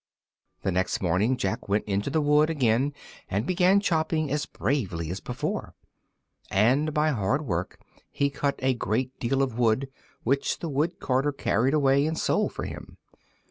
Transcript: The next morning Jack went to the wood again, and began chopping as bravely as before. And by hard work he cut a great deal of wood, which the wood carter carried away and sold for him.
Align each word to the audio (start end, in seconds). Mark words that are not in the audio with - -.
The 0.63 0.71
next 0.71 0.99
morning 0.99 1.37
Jack 1.37 1.69
went 1.69 1.85
to 1.85 2.09
the 2.09 2.21
wood 2.21 2.49
again, 2.49 2.91
and 3.29 3.45
began 3.45 3.79
chopping 3.79 4.31
as 4.31 4.47
bravely 4.47 5.11
as 5.11 5.19
before. 5.19 5.75
And 6.49 6.91
by 6.91 7.09
hard 7.11 7.45
work 7.45 7.79
he 8.09 8.31
cut 8.31 8.55
a 8.63 8.73
great 8.73 9.19
deal 9.19 9.43
of 9.43 9.59
wood, 9.59 9.89
which 10.23 10.57
the 10.57 10.69
wood 10.69 10.99
carter 10.99 11.31
carried 11.31 11.75
away 11.75 12.07
and 12.07 12.17
sold 12.17 12.51
for 12.51 12.63
him. 12.65 12.97